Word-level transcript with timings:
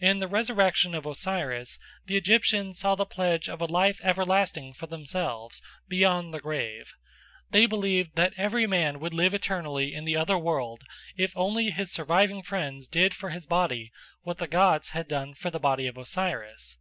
In 0.00 0.18
the 0.18 0.26
resurrection 0.26 0.92
of 0.92 1.06
Osiris 1.06 1.78
the 2.06 2.16
Egyptians 2.16 2.80
saw 2.80 2.96
the 2.96 3.06
pledge 3.06 3.48
of 3.48 3.60
a 3.60 3.66
life 3.66 4.00
everlasting 4.02 4.72
for 4.74 4.88
themselves 4.88 5.62
beyond 5.86 6.34
the 6.34 6.40
grave. 6.40 6.94
They 7.50 7.66
believed 7.66 8.16
that 8.16 8.34
every 8.36 8.66
man 8.66 8.98
would 8.98 9.14
live 9.14 9.34
eternally 9.34 9.94
in 9.94 10.04
the 10.04 10.16
other 10.16 10.36
world 10.36 10.82
if 11.16 11.32
only 11.36 11.70
his 11.70 11.92
surviving 11.92 12.42
friends 12.42 12.88
did 12.88 13.14
for 13.14 13.30
his 13.30 13.46
body 13.46 13.92
what 14.22 14.38
the 14.38 14.48
gods 14.48 14.90
had 14.90 15.06
done 15.06 15.32
for 15.32 15.48
the 15.48 15.60
body 15.60 15.86
of 15.86 15.96
Osiris. 15.96 16.76